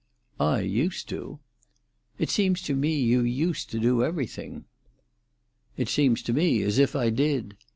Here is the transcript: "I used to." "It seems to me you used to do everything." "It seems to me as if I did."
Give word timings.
"I 0.39 0.61
used 0.61 1.07
to." 1.09 1.37
"It 2.17 2.31
seems 2.31 2.63
to 2.63 2.73
me 2.73 2.95
you 2.99 3.21
used 3.21 3.69
to 3.69 3.79
do 3.79 4.03
everything." 4.03 4.65
"It 5.77 5.89
seems 5.89 6.23
to 6.23 6.33
me 6.33 6.63
as 6.63 6.79
if 6.79 6.95
I 6.95 7.11
did." 7.11 7.55